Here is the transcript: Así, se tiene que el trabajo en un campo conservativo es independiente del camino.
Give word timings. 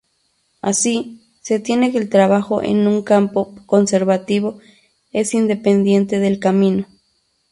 Así, 0.63 1.21
se 1.41 1.59
tiene 1.59 1.91
que 1.91 1.99
el 1.99 2.09
trabajo 2.09 2.63
en 2.63 2.87
un 2.87 3.03
campo 3.03 3.53
conservativo 3.67 4.57
es 5.13 5.35
independiente 5.35 6.17
del 6.17 6.39
camino. 6.39 6.87